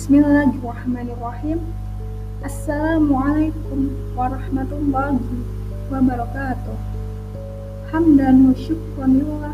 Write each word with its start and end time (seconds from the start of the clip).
Bismillahirrahmanirrahim. 0.00 1.60
Assalamualaikum 2.40 3.92
warahmatullahi 4.16 5.20
wabarakatuh. 5.92 6.72
Hamdan 7.92 8.48
wa 8.48 8.56
syukran 8.56 9.20
lillah. 9.20 9.52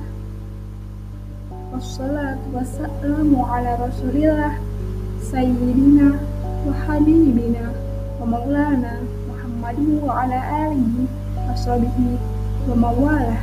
Wassalatu 1.74 2.46
wassalamu 2.54 3.42
ala 3.42 3.74
rasulillah 3.90 4.54
Sayyidina 5.18 6.14
wa 6.62 6.70
habibina 6.78 7.74
wa 8.22 8.38
maulana 8.38 9.02
Muhammadin 9.26 9.98
wa 9.98 10.30
ala 10.30 10.38
alihi 10.70 11.10
wa 11.42 11.58
sahbihi 11.58 12.22
wa 12.70 12.86
mawalah 12.86 13.42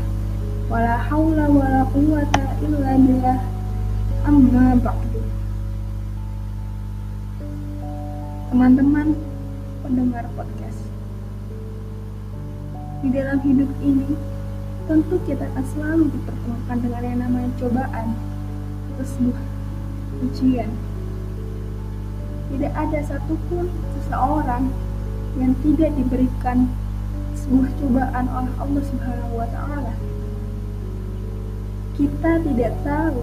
Wala 0.72 0.96
hawla 1.12 1.52
wala 1.52 1.84
quwata 1.92 2.48
illa 2.64 2.96
billah 2.96 3.44
Amma 4.24 4.80
ba'du 4.80 5.13
Teman-teman 8.54 9.18
pendengar 9.82 10.30
podcast 10.38 10.86
Di 13.02 13.10
dalam 13.10 13.42
hidup 13.42 13.66
ini 13.82 14.14
tentu 14.86 15.18
kita 15.26 15.50
akan 15.50 15.66
selalu 15.74 16.06
dipertemukan 16.14 16.78
dengan 16.78 17.02
yang 17.02 17.20
namanya 17.26 17.50
cobaan 17.58 18.14
atau 18.94 19.06
sebuah 19.10 19.42
ujian. 20.22 20.70
Tidak 22.54 22.74
ada 22.78 23.00
satupun 23.02 23.74
seseorang 23.74 24.70
yang 25.42 25.58
tidak 25.66 25.90
diberikan 25.98 26.70
sebuah 27.34 27.74
cobaan 27.82 28.26
oleh 28.30 28.54
Allah 28.62 28.84
Subhanahu 28.86 29.34
wa 29.34 29.50
taala. 29.50 29.98
Kita 31.98 32.38
tidak 32.38 32.78
tahu 32.86 33.18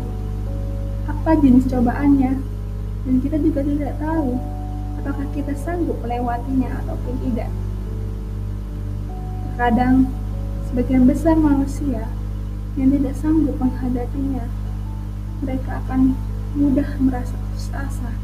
apa 1.06 1.30
jenis 1.38 1.70
cobaannya 1.70 2.32
dan 3.06 3.14
kita 3.22 3.38
juga 3.38 3.62
tidak 3.62 3.94
tahu 4.02 4.58
apakah 5.00 5.26
kita 5.32 5.56
sanggup 5.56 5.96
melewatinya 6.04 6.68
ataupun 6.84 7.14
tidak. 7.24 7.50
Terkadang 9.50 10.06
Sebagian 10.70 11.02
besar 11.02 11.34
manusia 11.34 12.06
yang 12.78 12.94
tidak 12.94 13.18
sanggup 13.18 13.58
menghadapinya, 13.58 14.46
mereka 15.42 15.82
akan 15.82 16.14
mudah 16.54 16.86
merasa 17.02 17.34
putus 17.34 17.74
asa. 17.74 18.14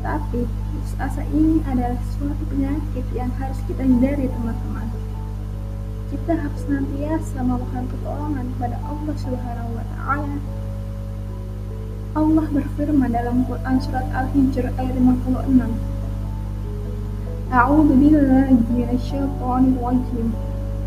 Tapi 0.00 0.48
putus 0.48 0.96
asa 0.96 1.20
ini 1.36 1.60
adalah 1.68 2.00
suatu 2.16 2.40
penyakit 2.48 3.04
yang 3.12 3.28
harus 3.36 3.60
kita 3.68 3.84
hindari 3.84 4.24
teman-teman. 4.24 4.88
Kita 6.08 6.32
harus 6.32 6.64
senantiasa 6.64 7.44
memohon 7.44 7.84
pertolongan 7.92 8.48
kepada 8.56 8.80
Allah 8.80 9.16
Subhanahu 9.20 9.70
wa 9.76 9.84
taala. 9.92 10.36
Allah 12.12 12.44
berfirman 12.44 13.08
dalam 13.08 13.48
Quran 13.48 13.80
surat 13.80 14.04
Al-Hijr 14.12 14.68
ayat 14.76 15.00
56. 15.00 15.72
A'udzu 17.48 17.94
billahi 17.96 18.52
minasyaitonir 18.52 19.80
rajim. 19.80 20.28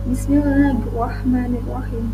Bismillahirrahmanirrahim. 0.05 2.13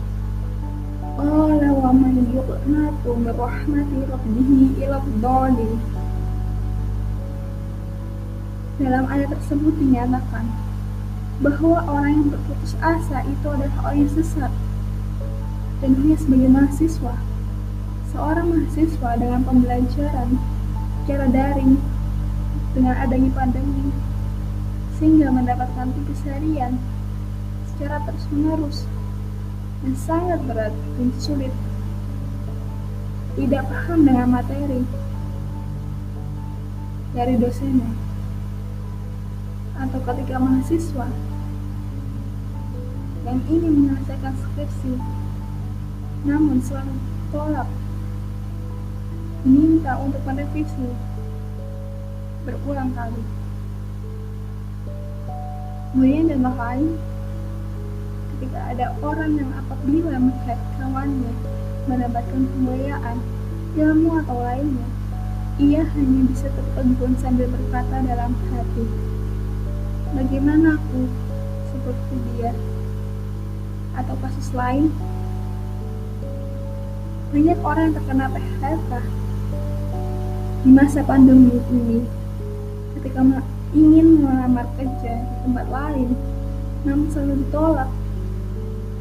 Qala 1.20 1.70
wa 1.76 1.92
man 1.92 2.24
yuqnatu 2.24 3.20
min 3.20 3.36
rahmati 3.36 4.00
rabbih 4.08 4.80
ila 4.80 5.04
dhalin. 5.20 5.76
Dalam 8.80 9.12
ayat 9.12 9.28
tersebut 9.36 9.76
dinyatakan 9.76 10.48
bahwa 11.44 11.84
orang 11.84 12.16
yang 12.16 12.32
berputus 12.32 12.80
asa 12.80 13.28
itu 13.28 13.44
adalah 13.44 13.92
orang 13.92 14.08
yang 14.08 14.12
sesat. 14.16 14.56
Dan 15.84 16.00
hanya 16.00 16.16
sebagai 16.16 16.48
mahasiswa, 16.48 17.12
seorang 18.12 18.48
mahasiswa 18.52 19.12
dengan 19.16 19.42
pembelajaran 19.48 20.30
secara 21.02 21.26
daring 21.32 21.80
dengan 22.76 22.96
adanya 23.00 23.32
pandemi 23.32 23.88
sehingga 25.00 25.32
mendapatkan 25.32 25.90
tugas 25.96 26.22
harian 26.28 26.76
secara 27.72 28.04
terus-menerus 28.06 28.86
dan 29.82 29.94
sangat 29.98 30.40
berat 30.46 30.76
dan 31.00 31.10
sulit. 31.18 31.54
Tidak 33.32 33.64
paham 33.64 34.04
dengan 34.04 34.28
materi 34.28 34.84
dari 37.16 37.36
dosennya 37.40 37.92
atau 39.82 40.00
ketika 40.04 40.36
mahasiswa 40.38 41.08
yang 43.26 43.40
ingin 43.50 43.74
menyelesaikan 43.88 44.36
skripsi 44.36 44.94
namun 46.28 46.62
selalu 46.62 46.94
tolak 47.34 47.66
minta 49.42 49.98
untuk 49.98 50.22
merevisi 50.22 50.90
berulang 52.46 52.94
kali. 52.94 53.24
Kemudian 55.92 56.30
dan 56.30 56.46
lain 56.46 56.96
ketika 58.38 58.60
ada 58.74 58.88
orang 59.02 59.38
yang 59.38 59.52
apabila 59.54 60.18
melihat 60.18 60.60
kawannya 60.78 61.34
mendapatkan 61.90 62.44
kemuliaan, 62.54 63.18
ilmu 63.78 64.22
atau 64.24 64.38
lainnya, 64.40 64.88
ia 65.58 65.84
hanya 65.84 66.22
bisa 66.30 66.48
tertegun 66.54 67.14
sambil 67.18 67.50
berkata 67.50 68.02
dalam 68.06 68.34
hati, 68.54 68.86
bagaimana 70.14 70.78
aku 70.78 71.02
seperti 71.74 72.16
dia? 72.34 72.54
Atau 73.98 74.16
kasus 74.24 74.50
lain, 74.56 74.90
banyak 77.36 77.60
orang 77.62 77.84
yang 77.92 77.96
terkena 78.00 78.26
PHK 78.32 78.92
di 80.62 80.70
masa 80.70 81.02
pandemi 81.02 81.58
ini 81.74 82.06
ketika 82.98 83.42
ingin 83.74 84.22
melamar 84.22 84.70
kerja 84.78 85.14
di 85.18 85.36
tempat 85.42 85.66
lain 85.74 86.10
namun 86.86 87.08
selalu 87.10 87.46
ditolak 87.46 87.90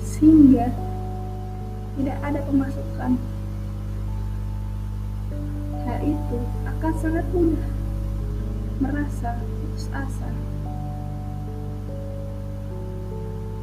sehingga 0.00 0.68
tidak 2.00 2.16
ada 2.24 2.40
pemasukan. 2.48 3.12
Hal 5.84 6.00
itu 6.04 6.38
akan 6.64 6.92
sangat 7.00 7.26
mudah 7.32 7.72
merasa 8.80 9.36
putus 9.36 9.88
asa. 9.92 10.28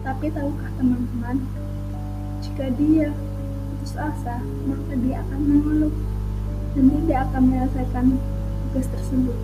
Tapi 0.05 0.25
tahukah 0.31 0.71
teman-teman, 0.77 1.37
jika 2.45 2.69
dia 2.77 3.09
putus 3.73 3.93
asa, 3.97 4.37
maka 4.69 4.93
dia 5.01 5.21
akan 5.25 5.39
mengeluh 5.45 5.93
dan 6.73 6.85
tidak 6.91 7.19
akan 7.29 7.41
menyelesaikan 7.47 8.05
tugas 8.67 8.87
tersebut 8.91 9.37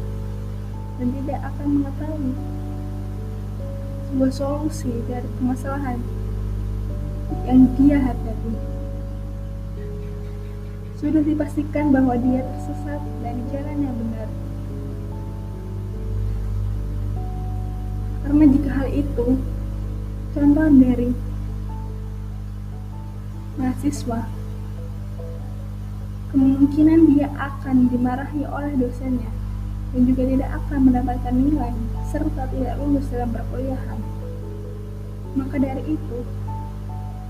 dan 0.99 1.07
tidak 1.21 1.39
akan 1.53 1.67
mengetahui 1.79 2.33
sebuah 4.13 4.29
solusi 4.29 4.93
dari 5.09 5.25
permasalahan 5.41 5.97
yang 7.49 7.65
dia 7.75 7.97
hadapi. 7.97 8.53
Sudah 11.01 11.25
dipastikan 11.25 11.89
bahwa 11.89 12.13
dia 12.21 12.45
tersesat 12.45 13.01
dari 13.25 13.41
jalan 13.49 13.77
yang 13.89 13.95
benar. 13.97 14.29
Karena 18.23 18.45
jika 18.53 18.69
hal 18.71 18.89
itu, 18.93 19.27
contoh 20.31 20.67
dari 20.77 21.09
mahasiswa, 23.57 24.19
kemungkinan 26.33 27.13
dia 27.13 27.29
akan 27.37 27.93
dimarahi 27.93 28.41
oleh 28.49 28.73
dosennya 28.81 29.29
dan 29.93 30.01
juga 30.09 30.25
tidak 30.25 30.49
akan 30.65 30.79
mendapatkan 30.89 31.33
nilai 31.37 31.73
serta 32.09 32.49
tidak 32.49 32.73
lulus 32.81 33.05
dalam 33.13 33.29
perkuliahan. 33.29 33.99
Maka 35.37 35.55
dari 35.61 35.93
itu, 35.93 36.17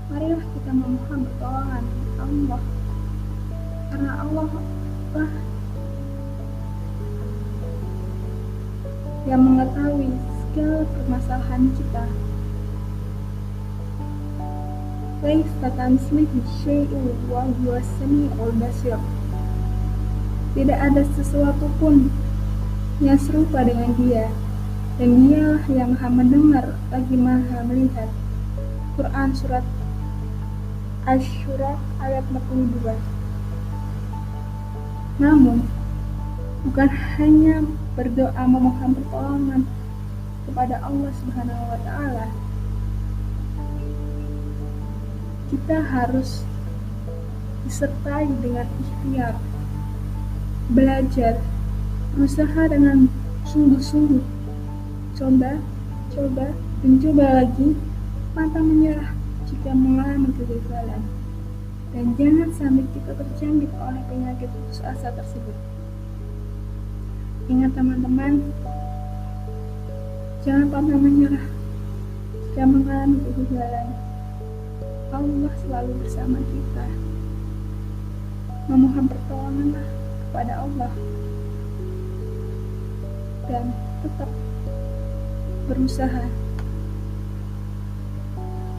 marilah 0.08 0.40
kita 0.40 0.70
memohon 0.72 1.20
pertolongan 1.28 1.84
Allah 2.16 2.62
karena 3.92 4.12
Allah 4.24 4.48
lah 5.14 5.32
yang 9.28 9.40
mengetahui 9.44 10.10
segala 10.48 10.80
permasalahan 10.88 11.62
kita 11.76 12.04
Kamitslihi 15.24 16.44
syai'un 16.60 17.16
wa 17.32 17.48
huwa 17.48 17.80
samiul 17.96 18.52
basir 18.60 19.00
Tidak 20.52 20.76
ada 20.76 21.00
sesuatu 21.16 21.72
pun 21.80 22.12
yang 23.00 23.16
serupa 23.16 23.64
dengan 23.64 23.96
dia 23.96 24.28
dan 25.00 25.24
dialah 25.24 25.64
yang 25.72 25.96
maha 25.96 26.12
mendengar 26.12 26.76
lagi 26.92 27.16
maha 27.16 27.64
melihat 27.64 28.12
Quran 29.00 29.32
surat 29.32 29.64
Asyura 31.08 31.80
ayat 32.04 32.28
42. 32.28 32.84
Namun, 35.24 35.64
bukan 36.68 36.88
hanya 37.16 37.64
berdoa 37.96 38.44
memohon 38.44 38.92
pertolongan 38.92 39.64
kepada 40.44 40.84
Allah 40.84 41.12
Subhanahu 41.16 41.64
wa 41.64 41.80
taala. 41.80 42.43
Kita 45.54 45.78
harus 45.86 46.42
disertai 47.62 48.26
dengan 48.42 48.66
ikhtiar, 48.66 49.38
belajar 50.74 51.38
berusaha 52.10 52.62
dengan 52.66 53.06
sungguh-sungguh. 53.46 54.18
Coba, 55.14 55.62
coba, 56.10 56.50
dan 56.82 56.92
coba 56.98 57.24
lagi, 57.38 57.78
pantang 58.34 58.66
menyerah 58.66 59.14
jika 59.46 59.70
mengalami 59.70 60.34
kegagalan. 60.34 61.06
Dan 61.94 62.18
jangan 62.18 62.50
sampai 62.58 62.90
kita 62.90 63.14
terjangkit 63.14 63.70
oleh 63.78 64.02
penyakit 64.10 64.50
putus 64.50 64.82
asa 64.82 65.14
tersebut. 65.14 65.54
Ingat 67.46 67.78
teman-teman, 67.78 68.42
jangan 70.42 70.66
pantang 70.66 70.98
menyerah 70.98 71.46
jika 72.42 72.62
mengalami 72.66 73.22
kegagalan. 73.22 73.88
Allah 75.14 75.54
selalu 75.62 75.92
bersama 76.02 76.42
kita. 76.42 76.86
Memohon 78.66 79.06
pertolonganlah 79.06 79.86
kepada 80.26 80.52
Allah 80.58 80.92
dan 83.46 83.70
tetap 84.02 84.30
berusaha. 85.70 86.26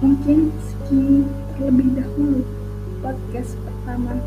Mungkin 0.03 0.51
sekian 0.59 1.31
terlebih 1.55 2.03
dahulu 2.03 2.43
podcast 2.99 3.55
pertama 3.63 4.19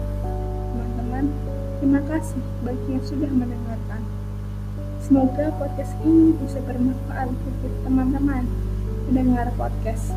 teman-teman. 0.73 1.29
Terima 1.77 2.01
kasih 2.09 2.41
bagi 2.65 2.89
yang 2.89 3.05
sudah 3.05 3.29
mendengarkan. 3.29 4.01
Semoga 5.05 5.53
podcast 5.61 5.93
ini 6.09 6.33
bisa 6.41 6.57
bermanfaat 6.65 7.29
bagi 7.29 7.69
teman-teman 7.85 8.49
mendengar 9.13 9.53
podcast. 9.61 10.17